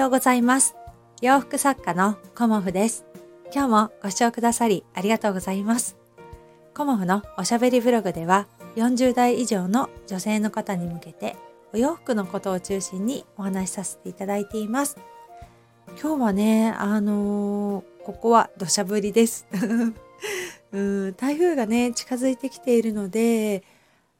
[0.00, 0.76] ようございます。
[1.20, 3.04] 洋服作家のコモフです。
[3.52, 5.98] 今日もご視聴くださりありがとうございます。
[6.74, 8.46] コモフのおしゃべりブログでは
[8.76, 11.36] 40代以上の女性の方に向けて
[11.74, 14.96] お洋服のことを中心にお話しさせていただいています。
[16.00, 19.46] 今日はね、あのーここは土砂降りです。
[20.72, 23.64] うん台風がね、近づいてきているので、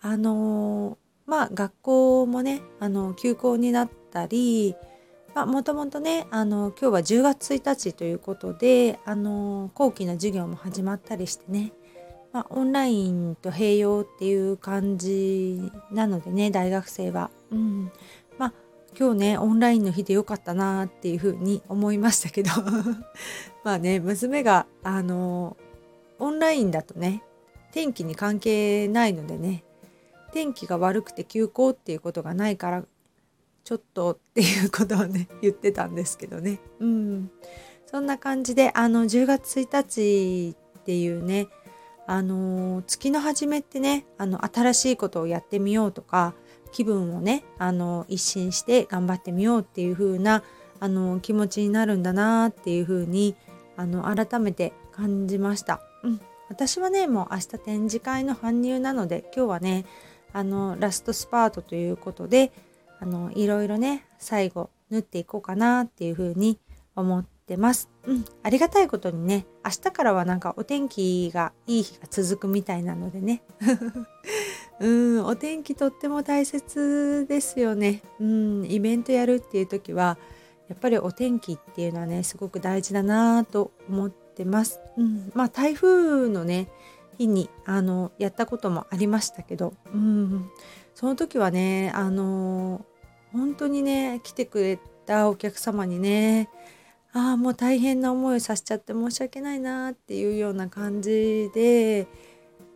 [0.00, 0.96] あのー
[1.26, 4.74] まあ学校もね、あの休校になったり、
[5.36, 11.74] まあもともとね、あの今日は10月1日ということで、あの後期の授業も始まったりしてね、
[12.32, 15.60] まあ、オンラインと併用っていう感じ
[15.92, 17.30] なのでね、大学生は。
[17.50, 17.92] うん。
[18.38, 18.52] まあ
[18.98, 22.48] 今日ね、オンラインの日でよかったなっていうふうに思いましたけど、
[23.62, 25.58] まあね、娘が、あの
[26.18, 27.22] オンラインだとね、
[27.72, 29.64] 天気に関係ないのでね、
[30.32, 32.84] 天気が悪くて休校っていうことがないから
[33.66, 36.60] ちょっとっていうことをね言ってたんですけどね。
[36.78, 37.30] うん。
[37.84, 41.48] そんな感じであの10月1日っていうね
[42.06, 46.34] あの月の初めってねあの新しいことをやってみようとか
[46.70, 50.44] 気分をねあの一新して頑張ってみようっていう風な
[50.78, 53.34] あの気持ちになるんだなっていう風に
[53.76, 55.80] あの改めて感じました。
[56.04, 56.20] うん。
[56.48, 59.86] 私はねもう明日展示会の搬入なので今日はね
[60.32, 62.52] あのラストスパートということで
[63.00, 66.58] あのいろいろね最後縫っていこうかなっていう風に
[66.94, 67.90] 思ってます。
[68.06, 73.42] うん、ありがたいことにね明日からはなんかお天気がいい日が続くみたいなのでね。
[74.80, 74.88] う
[75.20, 75.24] ん。
[75.24, 78.02] お天気とっても大切ですよね。
[78.20, 78.64] うん。
[78.66, 80.18] イベントやるっていう時は
[80.68, 84.80] やっぱりお天気っていうのはねすごく大事だなと思ってます。
[84.96, 86.68] うん、まあ台風のね
[87.18, 90.50] 日にあのやったこともありましたけど、うん、
[90.96, 92.84] その時はねあの
[93.30, 96.48] 本当にね来てくれたお客様にね
[97.12, 102.06] ああもう大変な思いをさせちゃって申し訳ないなっていうような感じでっ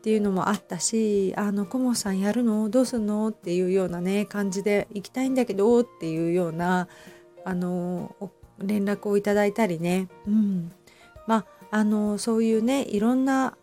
[0.00, 2.70] ていうのもあったし「あのコモさんやるの？
[2.70, 6.88] どうすんの?」っていうようなね感じで行きたいんだけどっていうような
[7.44, 8.16] あの
[8.58, 10.72] 連絡をいただいたりね、うん、
[11.26, 13.58] まああのそういうねいろんな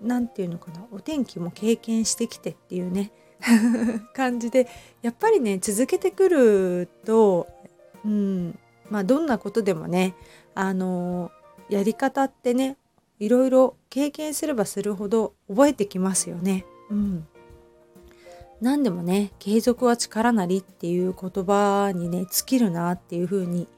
[0.00, 3.10] 何て言うのかなお天気も経験してきてっていうね
[4.14, 4.68] 感じで
[5.02, 7.46] やっぱりね続けてくると、
[8.04, 8.58] うん
[8.90, 10.14] まあ、どんなことでもね
[10.54, 11.30] あの
[11.68, 12.76] やり方ってね
[13.18, 16.64] いろいろ経験すればするほど覚えてきますよね。
[16.90, 17.26] うん
[18.60, 23.68] 何でもね継続は力なりっていう言葉にね尽きるなっていう風に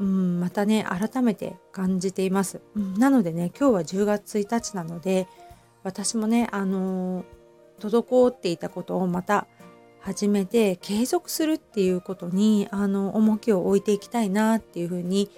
[0.00, 2.60] うんまたね改めて感じています、
[2.98, 5.26] なのでね今日は10月1日なので
[5.84, 7.24] 私もねあの
[7.80, 9.46] 滞っていたことをまた
[10.00, 15.30] 始めて継続するっていうことにあの重きを置いていきたいなっていうふうに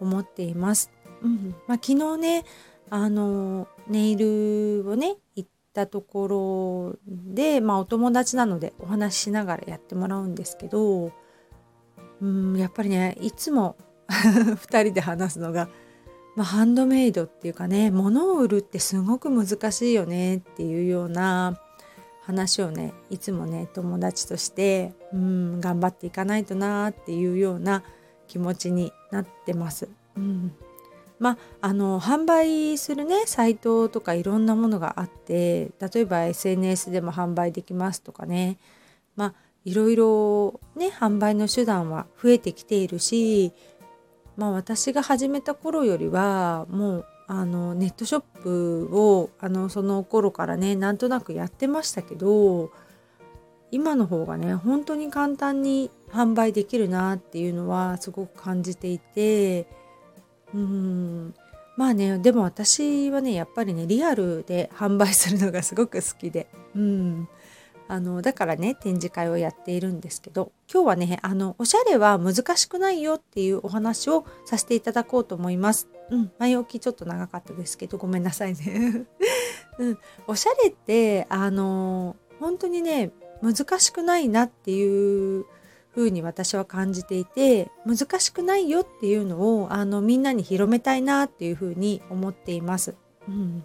[0.00, 0.90] 思っています。
[1.22, 2.44] うんまあ、昨日ね
[2.90, 11.12] あのネイルをね行ったところで、まあ、お友達なのでお話ししながらやってもらうんですけど
[12.20, 13.76] うんやっぱりねいつも
[14.08, 15.68] 2人で話すのが、
[16.36, 21.60] まあ、ハンドメイドっていうかね物を売るってすごく難しいよねっていうような
[22.26, 27.82] 話をねいつもね友達としてうん頑張っていかないとなっていうような
[28.26, 29.88] 気持ちになってます。
[30.16, 30.52] うん
[31.20, 38.58] まあ、あの販売するねサイトとかいろんなものがあって例えば SNS でも販売できますとかね
[39.16, 43.52] まあいろいろね販売の手段は増えてきているし
[44.36, 52.70] まあ私が始めた頃よりはもうあのネットショップをあのその頃からねなんとなくやってましたけど
[53.70, 59.66] 今の方がね本当に簡単に販売できるなっていうのはすごく感じていて
[60.52, 61.34] うん
[61.76, 66.46] まあねでも私はねやっぱりねリアルで販売するのがすごく好きで
[66.76, 67.28] うん
[67.88, 75.88] あのだからね展示会をやっているんですけど今日はねあのおしゃれは難しくないよっていうお話をさせていただこうと思います。
[76.10, 79.06] うん前置きちょっと長かったですけどごめんなさいね。
[79.78, 83.10] うん、おしゃれってあの本当にね
[83.42, 85.46] 難しくないなっていう
[85.94, 92.94] 風に私は感じていて難しくないよっていうのをあのみんなに広めたいなっていう風に思っています。
[93.28, 93.64] うん、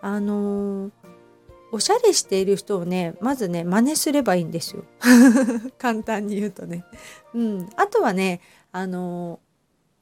[0.00, 0.90] あの
[1.72, 4.84] おしゃれしている人をねまずね真似すればいいんですよ
[5.76, 6.84] 簡単に言うとね。
[7.34, 9.40] うん、あとはねあの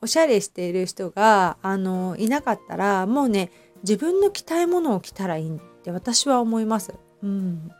[0.03, 3.51] おしゃれしている人があのいなかったらもうね
[3.83, 6.93] 自分の着たいものを着たらいいって私は思います。
[7.23, 7.71] うん、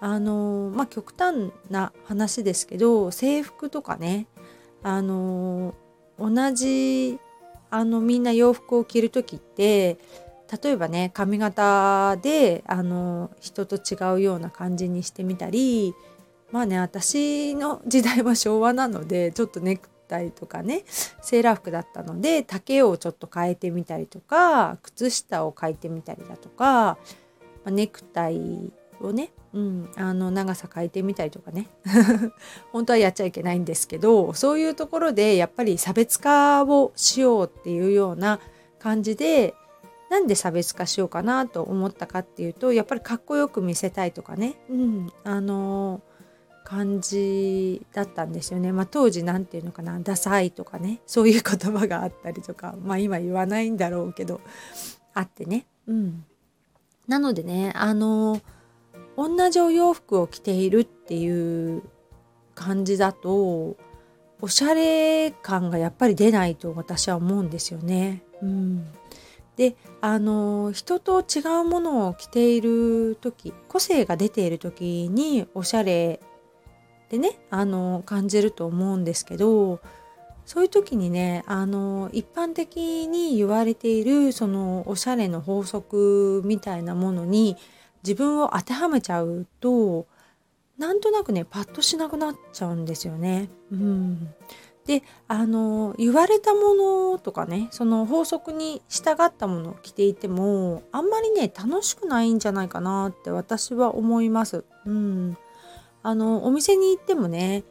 [0.00, 4.26] あのまあ極端な話ですけど制服とかね
[4.82, 5.74] あの
[6.18, 7.18] 同じ
[7.70, 9.98] あのみんな洋服を着る時って
[10.62, 15.94] 例えばね髪型であの人と違うような感じにしてみたり
[16.52, 26.98] まあね私の時代は昭和なのでちょっとネクタイとかねセーラー服だったので丈をちょっと変えてみたりとか靴下を変えてみたりだとか、
[27.64, 31.68] ま、ネクタイをね、うん、あの長さ変えてみたりとかね。
[32.72, 38.38] 本当はやっちゃいけないんですけどそういうところでやっぱり差別化をしようっていうような
[38.78, 39.54] 感じで
[40.10, 46.02] なんで差別化しようかなと思ったかっていうとやっぱりかっこよく見せたいとかね、うん、あの
[46.64, 48.72] 感じだったんですよね。
[48.72, 54.40] まあ、当時何て言うのかなダサいとかねそういう言葉があったりとか まあ今言わないんだろうけど
[55.12, 55.66] あってね。
[55.86, 56.24] うん、
[57.06, 58.40] なのでねあの
[59.16, 61.82] 同じお洋服を着ているっていう
[62.54, 63.76] 感じだと
[64.40, 68.22] おしゃれ感がやっぱり出ないと私は思うんですよね。
[68.42, 68.86] うん、
[69.56, 76.20] であの人と違うものを着ている時個性が出ている時におしゃれ
[77.10, 79.80] でねあの感じると思うんですけど
[80.44, 87.56] そういう時にねあの一般的に言われているそのおしゃれの法則みたいなものに
[88.02, 90.06] 自分を当てはめちゃうと
[90.76, 93.48] なんとなくねパッとしなくなっちゃうんですよね。
[93.70, 94.34] うん、
[94.86, 104.64] であの言われたものとかねその法則に従ったものを着ていてもあんまりね楽しくないんじゃないかなって私は思います。
[104.84, 105.38] うん、
[106.04, 107.64] あのお店に行ってもね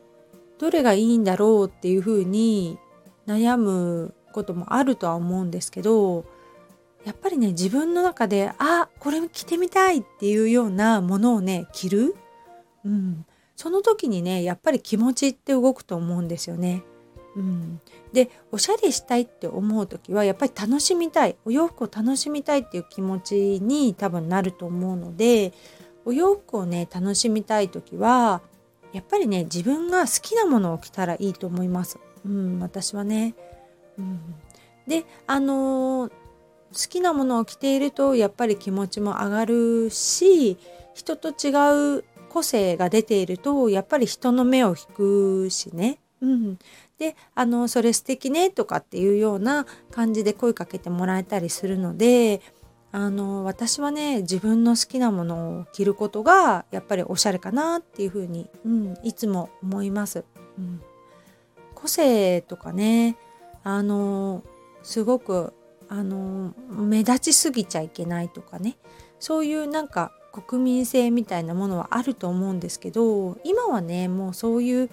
[0.57, 2.77] どれがいいんだろうっていうふうに
[3.27, 6.25] 悩むこともあるとは思うんですけど
[7.05, 12.15] やっぱりね自分の中であこれ着てみたいっていうようなものをね着る、
[12.83, 13.25] うん、
[13.55, 16.83] その時にねやっぱり気持ちって動くと思うんですよね。
[17.35, 17.81] うん、
[18.13, 25.51] でおしゃれしたいって思う時はやっぱり楽しみたいお洋服を楽しみたいっていう気持ちに多分なると思うので
[26.05, 28.41] お洋服をね楽しみたい時は
[28.91, 31.99] やっぱりね自分が好きなものを着たらいいと思います。
[32.25, 33.35] うん、私はね。
[33.97, 34.19] うん、
[34.87, 36.11] であのー
[36.73, 40.57] 好きなものを着ているとやっぱり気持ちも上がるし
[40.93, 45.99] 人と違う個性が出ているとやっぱり人の目を引くしね。
[46.21, 46.57] うん、
[46.97, 52.41] であの「それ素敵ね」とかっていうような感じで声かけてもらえたりするので
[52.95, 60.23] あの私はね自分の好きなものを着ることがやっぱりおしゃれかなっていうふうに、うん、いつも思います。
[60.59, 60.79] うん、
[61.73, 63.17] 個性とかね
[63.63, 64.43] あの
[64.83, 65.53] すごく
[65.89, 68.77] あの目立ちすぎちゃいけないとかね
[69.19, 74.91] そういうなんか国民性みたいなものはあると思うんですけど今はねもうそういう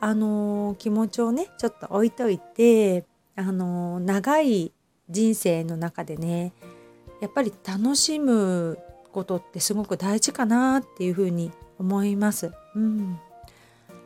[0.00, 3.04] あの気持ちをねちょっと置いといて
[3.34, 4.72] あの長い
[5.10, 6.54] 人生の中でね
[7.20, 8.78] やっぱり楽しむ
[9.12, 12.52] ことってすごく大事かなっていうふうに思います。
[12.74, 13.18] うん、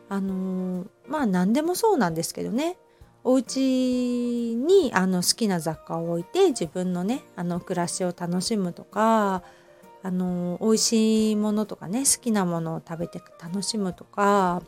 [0.09, 2.77] あのまあ何でもそうなんですけどね
[3.25, 9.43] お家にあの好きな雑貨を置いて自分のねあの暮らしを楽しむとか
[10.03, 14.63] あの美味しいものとかね好きなものを食べて楽しむとか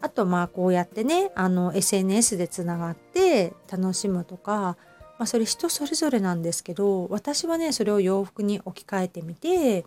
[0.00, 4.76] あとまあこうやってねあの SNS でつながって楽しむとか、
[5.22, 9.86] まあ、それ人それぞれなんですけど私はねそれを洋服に置き換えてみて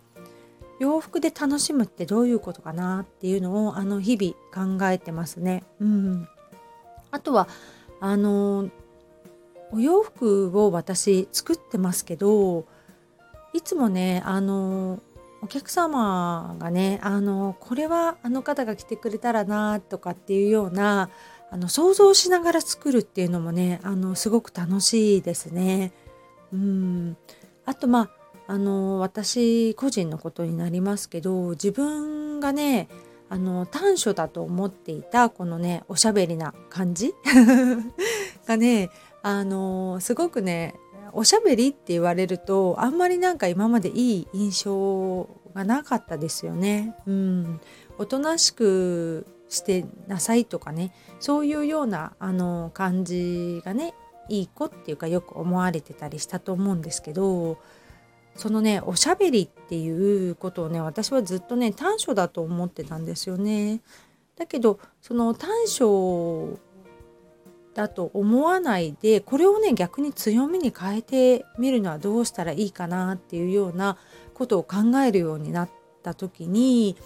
[0.80, 5.62] 洋服で楽しむってどういうことかなっていうのをあの日々考えてますね。
[5.78, 6.28] うん、
[7.10, 7.48] あとは
[8.00, 8.70] あの
[9.72, 12.64] お洋服を私作ってますけど
[13.52, 15.00] いつもねあの
[15.42, 21.10] お客様がねあのこれはあの方が来てくれたらなとかっていうような
[21.50, 25.92] あの想像しながら作るっていうのもねあのすごく楽しいですね。
[26.52, 27.16] うん
[27.64, 28.10] あとま
[28.46, 32.88] ああの私個人のことになりますけど自分がね
[33.28, 37.12] あの短所だと思っていたこのねおしゃべりな感じ
[38.46, 38.90] がね
[39.22, 40.74] あのすごくね
[41.12, 46.94] おしゃべりって言われるとあんまりなんか今までいい印象がなかったですよね。
[47.06, 47.60] うん、
[47.98, 53.94] おとなしくしてなさいとかねそういうようなあの感じがね
[54.28, 57.58] いい子っていうかよく思われてたりしたと思うんですけど
[58.34, 63.80] そのねおしゃべりっていうことをね私はずっとね短所だと思ってたんですよね。
[64.36, 66.58] だけどその短所
[67.72, 73.96] だと思わないでこれをね逆に強みに変えてみるのはどうしたらいいかなっていうような
[74.34, 74.76] ことを考
[75.06, 75.70] えるようになっ
[76.02, 76.96] た時に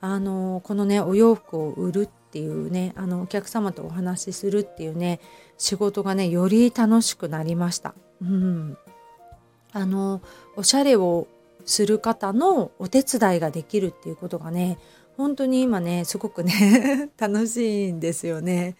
[0.00, 5.20] あのこのねお洋服を売るっていうねあのお客様とお話しするっていうね
[5.56, 7.94] 仕事がねより楽しくなりました。
[8.22, 8.78] うん、
[9.72, 10.20] あの
[10.56, 11.26] おしゃれを
[11.64, 14.78] する方のお手伝いができるっていうことがね
[15.16, 18.76] 本当に今ねすごくね 楽しいんですよね。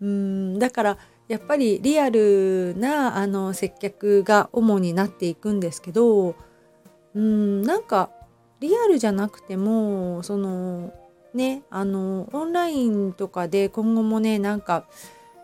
[0.00, 0.98] うんだから
[1.28, 6.34] やっぱりリアルなあの接客が主になっていくんですけど
[7.14, 8.10] うんなんか
[8.60, 10.92] リアルじゃなくてもその
[11.34, 14.86] ねあのオンラインとかで今後もねなんか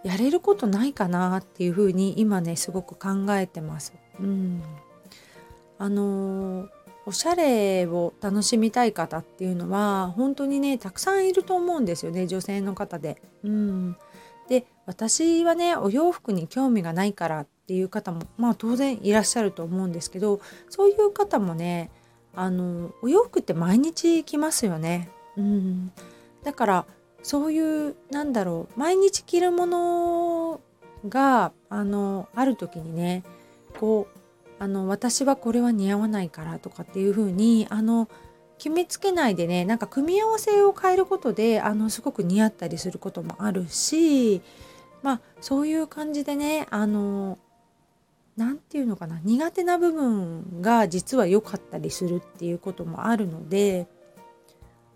[0.02, 3.94] やれることないかなっていうふうに今ねすごく考えてます。
[4.21, 4.62] うん、
[5.78, 6.68] あの
[7.06, 13.21] おしゃれを楽しみたい方っていうのは本当にねたくさんいると思うんですよね女性の方で。
[13.42, 13.97] うん、
[14.49, 21.90] で私はねお洋服に興味がないからっていう方もまあ当然いらっしゃると思うんですけどそういう方もね
[22.36, 25.08] あのお洋服って毎日着ますよね。
[25.36, 25.92] うん、
[26.42, 26.86] だから
[27.22, 30.60] そういうなんだろう毎日着るもの
[31.08, 33.24] があのある時にね
[33.80, 34.18] こう
[34.62, 38.08] あの私はこれは似合わないからとかっていう風にあの
[38.58, 44.42] 決めつけないでねなんか組み合わせを変えることであのすごく似合ったりすることもあるし
[45.02, 47.38] まあそういう感じでねあの
[48.36, 53.86] 何て言うのかな苦手な部分が実は良かったりするっていうこともあるので、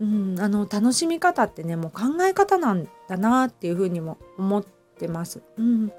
[0.00, 5.40] うん、あの楽しみ方ってねもう考え方なんだなっていうふうにも思ってます。
[5.56, 5.92] うん、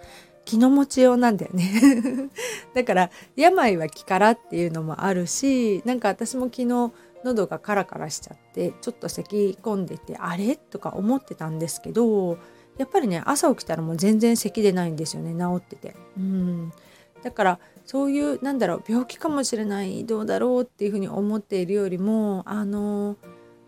[0.43, 2.29] 気の持ちようなんだよね
[2.73, 6.91] だから病は気からっていうのもあるしなんか私も昨日
[7.23, 12.37] 喉がカラカラしちゃってちょっと咳き込んでてあれとか思ってたんですけど
[12.77, 15.95] やっぱりね朝起きたらもう全然咳でないんですよね治ってて。
[16.17, 16.73] うん
[17.23, 23.17] だからそういうなんだろう病気かもしれないどうだろうっていうふうに思っているよりもあの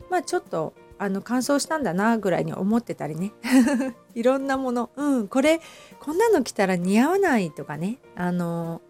[0.09, 3.31] まあちょっとあの乾燥したんだなぐらいに思ってたりね。
[4.13, 4.91] いろんなもの。
[4.95, 5.59] うんこれ
[5.99, 7.97] こんなの着たら似合わないとかね。
[8.15, 8.81] あの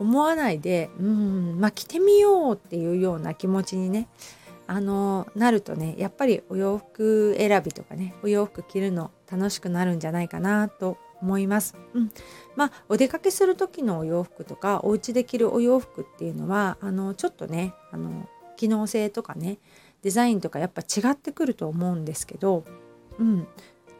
[0.00, 4.08] 思わないでうんまあ着てみようっていうような気持ちにね
[4.66, 11.74] あのなるとねやっぱりお洋服選びとかねお洋服着るの楽しくなるんじゃないかなと思います。
[11.94, 12.10] うん、
[12.56, 19.58] まあお出かけする時のお洋服とかお家で着るお洋服っていうのはあのちょっとねあの機能性とかね
[20.02, 22.64] デザインとかやっぱ違ってくると思うんですけど、
[23.18, 23.46] うん、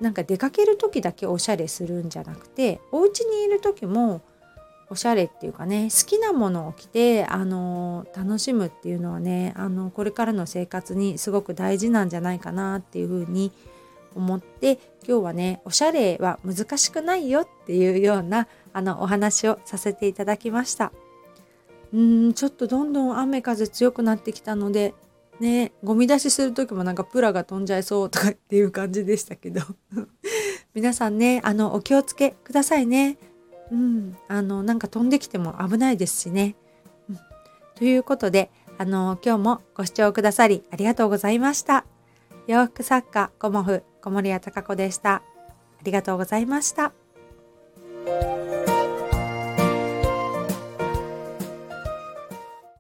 [0.01, 4.23] なんか出かける時だけおしゃれするんじゃなくてお家にいる時も
[4.91, 13.53] おしゃれっていうかね好きなものを着てあの楽しむっていうのはねあのこれからの生活にすごく大事なんじゃないかなっていうふうに
[14.19, 20.93] 思って今日はねおしゃれは難しくないよっていうようなあのお話をさせていただきました。
[21.95, 24.95] うんちょっとどんどん雨風強くなってきたので
[25.41, 29.63] ねゴミ出しする時もなんかプラが飛んじゃいそうとかっていう感じでしたけど。
[30.75, 33.17] 皆さんねあのお気をつけくださいね。
[33.71, 36.57] うんあのなんか飛んできても危ないですしね、
[37.09, 37.19] うん、
[37.75, 41.85] ということであの今日もご視聴くださりありがとうございました。
[42.47, 45.15] 洋服作家コモフ小森屋隆子でした。
[45.15, 45.23] あ
[45.85, 46.93] りがとうございました。